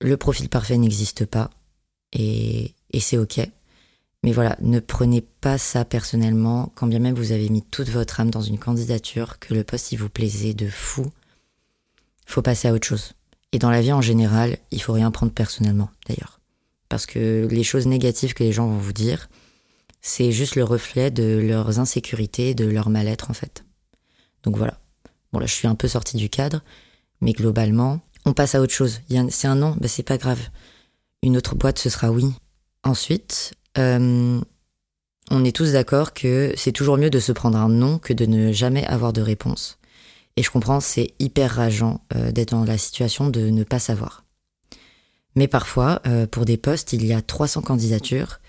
Le 0.00 0.16
profil 0.16 0.48
parfait 0.48 0.76
n'existe 0.76 1.24
pas 1.24 1.50
et, 2.12 2.74
et 2.92 3.00
c'est 3.00 3.18
ok. 3.18 3.40
Mais 4.24 4.32
voilà, 4.32 4.56
ne 4.60 4.78
prenez 4.78 5.20
pas 5.20 5.58
ça 5.58 5.84
personnellement, 5.84 6.70
quand 6.76 6.86
bien 6.86 7.00
même 7.00 7.16
vous 7.16 7.32
avez 7.32 7.48
mis 7.48 7.62
toute 7.62 7.88
votre 7.88 8.20
âme 8.20 8.30
dans 8.30 8.40
une 8.40 8.58
candidature, 8.58 9.38
que 9.40 9.52
le 9.52 9.64
poste 9.64 9.90
il 9.90 9.96
vous 9.96 10.08
plaisait 10.08 10.54
de 10.54 10.68
fou, 10.68 11.10
faut 12.24 12.42
passer 12.42 12.68
à 12.68 12.72
autre 12.72 12.86
chose. 12.86 13.14
Et 13.50 13.58
dans 13.58 13.70
la 13.70 13.80
vie 13.80 13.92
en 13.92 14.00
général, 14.00 14.58
il 14.70 14.80
faut 14.80 14.92
rien 14.92 15.10
prendre 15.10 15.32
personnellement, 15.32 15.90
d'ailleurs. 16.08 16.40
Parce 16.88 17.06
que 17.06 17.48
les 17.50 17.64
choses 17.64 17.86
négatives 17.86 18.34
que 18.34 18.44
les 18.44 18.52
gens 18.52 18.68
vont 18.68 18.78
vous 18.78 18.92
dire, 18.92 19.28
c'est 20.00 20.30
juste 20.30 20.56
le 20.56 20.64
reflet 20.64 21.10
de 21.10 21.40
leurs 21.42 21.80
insécurités, 21.80 22.54
de 22.54 22.64
leur 22.64 22.90
mal-être 22.90 23.30
en 23.30 23.34
fait. 23.34 23.64
Donc 24.44 24.56
voilà. 24.56 24.78
Bon 25.32 25.40
là 25.40 25.46
je 25.46 25.54
suis 25.54 25.68
un 25.68 25.74
peu 25.74 25.88
sorti 25.88 26.16
du 26.16 26.28
cadre, 26.28 26.62
mais 27.20 27.32
globalement, 27.32 28.00
on 28.24 28.34
passe 28.34 28.54
à 28.54 28.60
autre 28.60 28.72
chose. 28.72 29.00
C'est 29.30 29.48
un 29.48 29.56
non, 29.56 29.76
ben 29.80 29.88
c'est 29.88 30.02
pas 30.02 30.18
grave. 30.18 30.40
Une 31.22 31.36
autre 31.36 31.54
boîte, 31.54 31.78
ce 31.78 31.88
sera 31.88 32.10
oui. 32.10 32.26
Ensuite, 32.82 33.54
euh, 33.78 34.40
on 35.30 35.44
est 35.44 35.54
tous 35.54 35.72
d'accord 35.72 36.12
que 36.14 36.52
c'est 36.56 36.72
toujours 36.72 36.98
mieux 36.98 37.10
de 37.10 37.20
se 37.20 37.32
prendre 37.32 37.58
un 37.58 37.68
non 37.68 37.98
que 37.98 38.12
de 38.12 38.26
ne 38.26 38.52
jamais 38.52 38.84
avoir 38.86 39.12
de 39.12 39.22
réponse. 39.22 39.78
Et 40.36 40.42
je 40.42 40.50
comprends, 40.50 40.80
c'est 40.80 41.14
hyper 41.18 41.52
rageant 41.56 42.00
euh, 42.14 42.32
d'être 42.32 42.50
dans 42.50 42.64
la 42.64 42.78
situation 42.78 43.28
de 43.28 43.50
ne 43.50 43.64
pas 43.64 43.78
savoir. 43.78 44.24
Mais 45.34 45.48
parfois, 45.48 46.02
euh, 46.06 46.26
pour 46.26 46.44
des 46.44 46.56
postes, 46.56 46.92
il 46.92 47.06
y 47.06 47.12
a 47.12 47.22
300 47.22 47.62
candidatures 47.62 48.40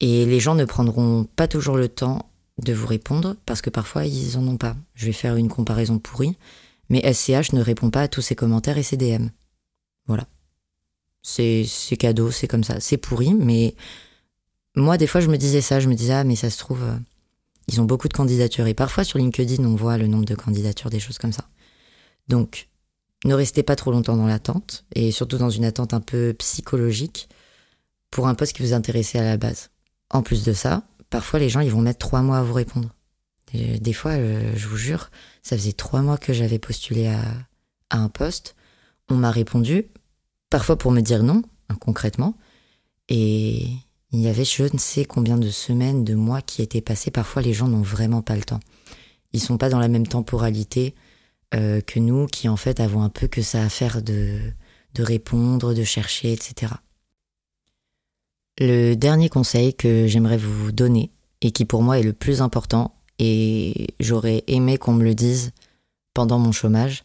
et 0.00 0.24
les 0.24 0.40
gens 0.40 0.54
ne 0.54 0.64
prendront 0.64 1.24
pas 1.36 1.48
toujours 1.48 1.76
le 1.76 1.88
temps 1.88 2.30
de 2.62 2.72
vous 2.72 2.86
répondre 2.86 3.36
parce 3.44 3.60
que 3.60 3.70
parfois 3.70 4.06
ils 4.06 4.38
en 4.38 4.46
ont 4.48 4.56
pas. 4.56 4.76
Je 4.94 5.06
vais 5.06 5.12
faire 5.12 5.36
une 5.36 5.48
comparaison 5.48 5.98
pourrie, 5.98 6.36
mais 6.88 7.12
SCH 7.12 7.52
ne 7.52 7.60
répond 7.60 7.90
pas 7.90 8.02
à 8.02 8.08
tous 8.08 8.22
ses 8.22 8.34
commentaires 8.34 8.78
et 8.78 8.82
ses 8.82 8.96
DM. 8.96 9.28
Voilà. 10.06 10.26
C'est 11.28 11.96
cadeau, 11.98 12.30
c'est 12.30 12.46
comme 12.46 12.62
ça. 12.62 12.78
C'est 12.78 12.98
pourri, 12.98 13.34
mais 13.34 13.74
moi 14.76 14.96
des 14.96 15.08
fois 15.08 15.20
je 15.20 15.28
me 15.28 15.36
disais 15.36 15.60
ça, 15.60 15.80
je 15.80 15.88
me 15.88 15.94
disais 15.94 16.12
ah 16.12 16.22
mais 16.24 16.36
ça 16.36 16.50
se 16.50 16.58
trouve 16.58 16.84
euh, 16.84 16.96
ils 17.66 17.80
ont 17.80 17.84
beaucoup 17.84 18.06
de 18.06 18.12
candidatures 18.12 18.66
et 18.68 18.74
parfois 18.74 19.02
sur 19.02 19.18
LinkedIn 19.18 19.64
on 19.64 19.74
voit 19.74 19.98
le 19.98 20.06
nombre 20.06 20.24
de 20.24 20.36
candidatures, 20.36 20.88
des 20.88 21.00
choses 21.00 21.18
comme 21.18 21.32
ça. 21.32 21.48
Donc 22.28 22.68
ne 23.24 23.34
restez 23.34 23.64
pas 23.64 23.74
trop 23.74 23.90
longtemps 23.90 24.16
dans 24.16 24.26
l'attente 24.26 24.84
et 24.94 25.10
surtout 25.10 25.36
dans 25.36 25.50
une 25.50 25.64
attente 25.64 25.94
un 25.94 26.00
peu 26.00 26.32
psychologique 26.34 27.28
pour 28.12 28.28
un 28.28 28.36
poste 28.36 28.54
qui 28.54 28.62
vous 28.62 28.72
intéressait 28.72 29.18
à 29.18 29.24
la 29.24 29.36
base. 29.36 29.70
En 30.10 30.22
plus 30.22 30.44
de 30.44 30.52
ça, 30.52 30.84
parfois 31.10 31.40
les 31.40 31.48
gens 31.48 31.60
ils 31.60 31.72
vont 31.72 31.80
mettre 31.80 31.98
trois 31.98 32.22
mois 32.22 32.38
à 32.38 32.42
vous 32.44 32.54
répondre. 32.54 32.90
des 33.52 33.92
fois, 33.92 34.12
euh, 34.12 34.52
je 34.54 34.68
vous 34.68 34.76
jure, 34.76 35.10
ça 35.42 35.56
faisait 35.56 35.72
trois 35.72 36.02
mois 36.02 36.18
que 36.18 36.32
j'avais 36.32 36.60
postulé 36.60 37.08
à, 37.08 37.20
un 37.90 38.08
poste. 38.08 38.54
On 39.08 39.16
m'a 39.16 39.30
répondu, 39.32 39.86
parfois 40.50 40.76
pour 40.76 40.92
me 40.92 41.00
dire 41.00 41.22
non, 41.22 41.42
hein, 41.68 41.76
concrètement. 41.80 42.36
Et 43.08 43.68
il 44.12 44.20
y 44.20 44.28
avait 44.28 44.44
je 44.44 44.62
ne 44.62 44.78
sais 44.78 45.04
combien 45.04 45.36
de 45.36 45.50
semaines, 45.50 46.04
de 46.04 46.14
mois 46.14 46.42
qui 46.42 46.62
étaient 46.62 46.80
passés. 46.80 47.10
Parfois, 47.10 47.42
les 47.42 47.52
gens 47.52 47.68
n'ont 47.68 47.82
vraiment 47.82 48.22
pas 48.22 48.36
le 48.36 48.44
temps. 48.44 48.60
Ils 49.32 49.40
sont 49.40 49.58
pas 49.58 49.68
dans 49.68 49.78
la 49.78 49.88
même 49.88 50.06
temporalité 50.06 50.94
euh, 51.54 51.80
que 51.80 51.98
nous, 51.98 52.26
qui 52.26 52.48
en 52.48 52.56
fait 52.56 52.80
avons 52.80 53.02
un 53.02 53.08
peu 53.08 53.28
que 53.28 53.42
ça 53.42 53.62
à 53.62 53.68
faire 53.68 54.02
de, 54.02 54.38
de 54.94 55.02
répondre, 55.02 55.74
de 55.74 55.84
chercher, 55.84 56.32
etc. 56.32 56.72
Le 58.58 58.94
dernier 58.94 59.28
conseil 59.28 59.74
que 59.74 60.06
j'aimerais 60.06 60.38
vous 60.38 60.72
donner, 60.72 61.10
et 61.42 61.50
qui 61.50 61.64
pour 61.64 61.82
moi 61.82 61.98
est 61.98 62.02
le 62.02 62.14
plus 62.14 62.40
important, 62.40 62.94
et 63.18 63.88
j'aurais 64.00 64.44
aimé 64.46 64.78
qu'on 64.78 64.94
me 64.94 65.04
le 65.04 65.14
dise 65.14 65.52
pendant 66.14 66.38
mon 66.38 66.52
chômage, 66.52 67.04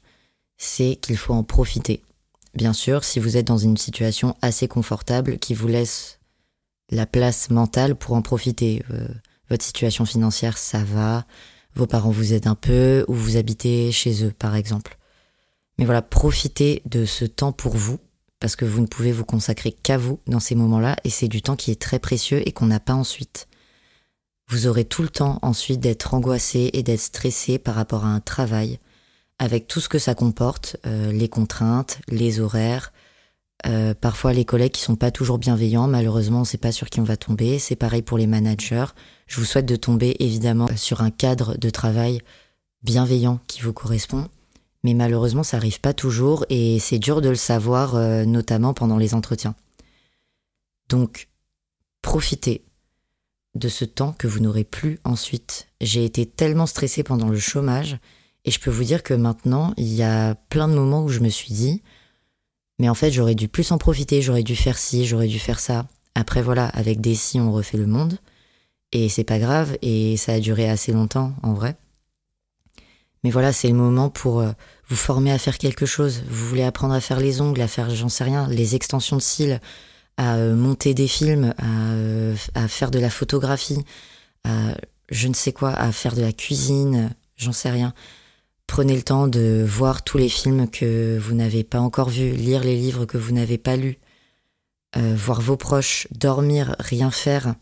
c'est 0.58 0.96
qu'il 0.96 1.18
faut 1.18 1.34
en 1.34 1.44
profiter. 1.44 2.02
Bien 2.54 2.74
sûr, 2.74 3.04
si 3.04 3.20
vous 3.20 3.38
êtes 3.38 3.48
dans 3.48 3.58
une 3.58 3.78
situation 3.78 4.36
assez 4.42 4.68
confortable 4.68 5.40
qui 5.40 5.54
vous 5.54 5.68
laisse 5.68 6.20
la 6.92 7.06
place 7.06 7.50
mentale 7.50 7.96
pour 7.96 8.16
en 8.16 8.22
profiter. 8.22 8.84
Euh, 8.92 9.08
votre 9.50 9.66
situation 9.66 10.06
financière, 10.06 10.58
ça 10.58 10.84
va, 10.84 11.26
vos 11.76 11.88
parents 11.88 12.12
vous 12.12 12.34
aident 12.34 12.48
un 12.48 12.56
peu, 12.56 13.06
ou 13.08 13.14
vous 13.14 13.38
habitez 13.38 13.92
chez 13.92 14.24
eux, 14.24 14.32
par 14.32 14.56
exemple. 14.56 14.98
Mais 15.78 15.86
voilà, 15.86 16.02
profitez 16.02 16.82
de 16.86 17.06
ce 17.06 17.26
temps 17.26 17.52
pour 17.52 17.76
vous, 17.76 18.00
parce 18.40 18.56
que 18.56 18.66
vous 18.66 18.82
ne 18.82 18.88
pouvez 18.88 19.12
vous 19.12 19.26
consacrer 19.26 19.72
qu'à 19.72 19.98
vous 19.98 20.20
dans 20.28 20.40
ces 20.40 20.56
moments-là, 20.56 20.96
et 21.04 21.10
c'est 21.10 21.28
du 21.28 21.42
temps 21.42 21.56
qui 21.56 21.72
est 21.72 21.82
très 21.82 22.00
précieux 22.00 22.48
et 22.48 22.52
qu'on 22.52 22.68
n'a 22.68 22.80
pas 22.80 22.94
ensuite. 22.94 23.48
Vous 24.48 24.68
aurez 24.68 24.86
tout 24.86 25.02
le 25.02 25.10
temps 25.10 25.40
ensuite 25.42 25.80
d'être 25.80 26.14
angoissé 26.14 26.70
et 26.74 26.84
d'être 26.84 27.00
stressé 27.00 27.58
par 27.58 27.76
rapport 27.76 28.06
à 28.06 28.10
un 28.10 28.20
travail, 28.20 28.80
avec 29.42 29.66
tout 29.66 29.80
ce 29.80 29.90
que 29.90 29.98
ça 29.98 30.14
comporte, 30.14 30.78
euh, 30.86 31.12
les 31.12 31.28
contraintes, 31.28 32.00
les 32.08 32.40
horaires, 32.40 32.94
euh, 33.66 33.96
parfois 33.96 34.34
les 34.34 34.46
collègues 34.46 34.74
qui 34.74 34.84
sont 34.84 34.96
pas 34.96 35.10
toujours 35.10 35.40
bienveillants, 35.40 35.88
malheureusement 35.88 36.42
on 36.42 36.46
sait 36.46 36.60
pas 36.60 36.72
sur 36.72 36.92
qui 36.92 37.00
on 37.00 37.04
va 37.04 37.18
tomber. 37.18 37.58
C'est 37.58 37.76
pareil 37.76 38.04
pour 38.04 38.20
les 38.20 38.28
managers. 38.28 38.86
Je 39.26 39.40
vous 39.40 39.46
souhaite 39.46 39.66
de 39.66 39.76
tomber 39.76 40.16
évidemment 40.20 40.68
sur 40.76 41.02
un 41.02 41.10
cadre 41.10 41.58
de 41.58 41.72
travail 41.72 42.22
bienveillant 42.84 43.40
qui 43.48 43.62
vous 43.62 43.74
correspond. 43.74 44.28
Mais 44.84 44.94
malheureusement, 44.94 45.44
ça 45.44 45.58
arrive 45.58 45.82
pas 45.82 45.96
toujours 45.96 46.46
et 46.50 46.78
c'est 46.78 47.00
dur 47.00 47.20
de 47.20 47.30
le 47.30 47.36
savoir, 47.36 47.96
euh, 47.96 48.26
notamment 48.26 48.76
pendant 48.76 48.98
les 48.98 49.16
entretiens. 49.16 49.56
Donc, 50.88 51.30
profitez 52.04 52.64
de 53.56 53.70
ce 53.70 53.86
temps 53.86 54.14
que 54.14 54.28
vous 54.28 54.40
n'aurez 54.40 54.66
plus 54.66 55.00
ensuite. 55.04 55.68
J'ai 55.82 56.06
été 56.06 56.28
tellement 56.28 56.68
stressée 56.68 57.02
pendant 57.02 57.30
le 57.30 57.40
chômage 57.40 57.98
et 58.46 58.52
je 58.52 58.60
peux 58.60 58.72
vous 58.72 58.84
dire 58.84 59.04
que 59.04 59.14
maintenant, 59.14 59.74
il 59.78 59.94
y 59.94 60.04
a 60.04 60.36
plein 60.50 60.68
de 60.68 60.74
moments 60.74 61.04
où 61.04 61.10
je 61.10 61.20
me 61.20 61.30
suis 61.30 61.54
dit, 61.54 61.82
mais 62.80 62.90
en 62.90 62.96
fait, 62.96 63.12
j'aurais 63.12 63.36
dû 63.36 63.48
plus 63.48 63.72
en 63.72 63.78
profiter, 63.78 64.22
j'aurais 64.22 64.44
dû 64.44 64.56
faire 64.56 64.78
ci, 64.78 65.06
j'aurais 65.06 65.28
dû 65.28 65.40
faire 65.40 65.60
ça. 65.60 65.86
Après, 66.16 66.42
voilà, 66.42 66.66
avec 66.68 67.00
des 67.00 67.16
si, 67.16 67.40
on 67.40 67.52
refait 67.52 67.78
le 67.78 67.86
monde. 67.86 68.18
Et 68.92 69.08
c'est 69.08 69.24
pas 69.24 69.40
grave, 69.40 69.78
et 69.82 70.18
ça 70.18 70.34
a 70.34 70.40
duré 70.40 70.70
assez 70.70 70.92
longtemps, 70.92 71.34
en 71.44 71.54
vrai. 71.54 71.76
Mais 73.24 73.30
voilà, 73.30 73.54
c'est 73.54 73.68
le 73.68 73.76
moment 73.76 74.10
pour 74.10 74.40
euh, 74.40 74.52
vous 74.88 74.96
former 74.96 75.32
à 75.32 75.38
faire 75.38 75.58
quelque 75.58 75.86
chose. 75.86 76.24
Vous 76.28 76.48
voulez 76.48 76.64
apprendre 76.64 76.94
à 76.94 77.00
faire 77.00 77.20
les 77.20 77.40
ongles, 77.40 77.62
à 77.62 77.68
faire, 77.68 77.90
j'en 77.92 78.10
sais 78.10 78.24
rien, 78.24 78.48
les 78.48 78.76
extensions 78.76 79.16
de 79.16 79.22
cils, 79.22 79.62
à 80.18 80.36
euh, 80.38 80.56
monter 80.56 80.94
des 80.94 81.08
films, 81.08 81.54
à, 81.58 81.92
euh, 81.94 82.36
à, 82.56 82.68
faire 82.68 82.92
de 82.92 83.00
la 83.00 83.10
photographie, 83.10 83.84
à 84.44 84.76
je 85.12 85.28
ne 85.28 85.34
sais 85.34 85.52
quoi, 85.52 85.72
à 85.74 85.92
faire 85.92 86.16
de 86.16 86.22
la 86.22 86.32
cuisine, 86.32 87.14
j'en 87.36 87.52
sais 87.52 87.70
rien. 87.70 87.94
Prenez 88.72 88.96
le 88.96 89.04
temps 89.04 89.28
de 89.28 89.66
voir 89.68 90.02
tous 90.02 90.18
les 90.18 90.30
films 90.30 90.70
que 90.70 91.20
vous 91.20 91.36
n'avez 91.36 91.66
pas 91.66 91.82
encore 91.82 92.08
vus, 92.08 92.32
lire 92.32 92.64
les 92.64 92.78
livres 92.78 93.04
que 93.06 93.18
vous 93.18 93.34
n'avez 93.34 93.58
pas 93.58 93.76
lus, 93.76 94.00
euh, 94.96 95.14
voir 95.14 95.42
vos 95.42 95.58
proches, 95.58 96.08
dormir, 96.12 96.78
rien 96.80 97.12
faire, 97.12 97.56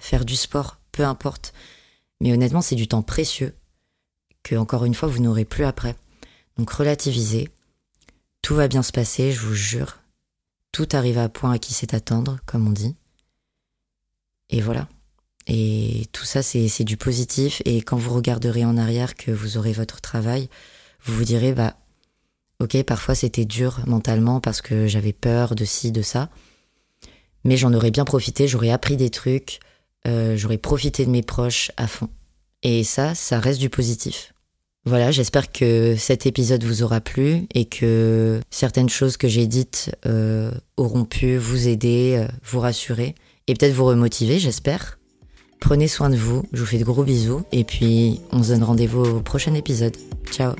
faire 0.00 0.24
du 0.24 0.34
sport, 0.34 0.80
peu 0.90 1.04
importe. 1.04 1.54
Mais 2.20 2.32
honnêtement, 2.32 2.62
c'est 2.62 2.74
du 2.74 2.88
temps 2.88 3.02
précieux 3.02 3.54
que, 4.42 4.56
encore 4.56 4.84
une 4.84 4.94
fois, 4.94 5.08
vous 5.08 5.20
n'aurez 5.20 5.44
plus 5.44 5.64
après. 5.64 5.94
Donc 6.58 6.68
relativisez. 6.68 7.48
Tout 8.42 8.56
va 8.56 8.66
bien 8.66 8.82
se 8.82 8.90
passer, 8.90 9.30
je 9.30 9.46
vous 9.46 9.54
jure. 9.54 10.00
tout 10.72 10.88
arrive 10.94 11.18
à 11.18 11.28
point 11.28 11.52
à 11.52 11.58
qui 11.60 11.74
sait 11.74 11.94
attendre, 11.94 12.40
comme 12.44 12.66
on 12.66 12.72
dit. 12.72 12.96
Et 14.50 14.60
voilà. 14.60 14.88
Et 15.46 16.06
tout 16.12 16.24
ça, 16.24 16.42
c'est 16.42 16.84
du 16.84 16.96
positif. 16.96 17.62
Et 17.64 17.82
quand 17.82 17.96
vous 17.96 18.14
regarderez 18.14 18.64
en 18.64 18.76
arrière 18.76 19.14
que 19.14 19.30
vous 19.30 19.56
aurez 19.56 19.72
votre 19.72 20.00
travail, 20.00 20.48
vous 21.04 21.14
vous 21.14 21.24
direz, 21.24 21.52
bah, 21.52 21.76
ok, 22.60 22.82
parfois 22.82 23.14
c'était 23.14 23.44
dur 23.44 23.80
mentalement 23.86 24.40
parce 24.40 24.60
que 24.60 24.86
j'avais 24.86 25.12
peur 25.12 25.54
de 25.54 25.64
ci, 25.64 25.92
de 25.92 26.02
ça. 26.02 26.30
Mais 27.44 27.56
j'en 27.56 27.72
aurais 27.74 27.92
bien 27.92 28.04
profité, 28.04 28.48
j'aurais 28.48 28.70
appris 28.70 28.96
des 28.96 29.10
trucs, 29.10 29.60
euh, 30.08 30.36
j'aurais 30.36 30.58
profité 30.58 31.06
de 31.06 31.10
mes 31.10 31.22
proches 31.22 31.70
à 31.76 31.86
fond. 31.86 32.08
Et 32.62 32.82
ça, 32.82 33.14
ça 33.14 33.38
reste 33.38 33.60
du 33.60 33.70
positif. 33.70 34.32
Voilà, 34.84 35.10
j'espère 35.10 35.50
que 35.50 35.96
cet 35.96 36.26
épisode 36.26 36.62
vous 36.62 36.82
aura 36.82 37.00
plu 37.00 37.46
et 37.54 37.64
que 37.64 38.40
certaines 38.50 38.88
choses 38.88 39.16
que 39.16 39.26
j'ai 39.26 39.46
dites 39.46 39.94
euh, 40.06 40.52
auront 40.76 41.04
pu 41.04 41.36
vous 41.36 41.66
aider, 41.66 42.14
euh, 42.16 42.28
vous 42.44 42.60
rassurer 42.60 43.14
et 43.48 43.54
peut-être 43.54 43.74
vous 43.74 43.84
remotiver, 43.84 44.38
j'espère. 44.38 44.98
Prenez 45.60 45.88
soin 45.88 46.10
de 46.10 46.16
vous, 46.16 46.42
je 46.52 46.60
vous 46.60 46.66
fais 46.66 46.78
de 46.78 46.84
gros 46.84 47.02
bisous 47.02 47.42
et 47.52 47.64
puis 47.64 48.20
on 48.32 48.42
se 48.42 48.50
donne 48.52 48.62
rendez-vous 48.62 49.04
au 49.04 49.20
prochain 49.20 49.54
épisode. 49.54 49.96
Ciao 50.30 50.52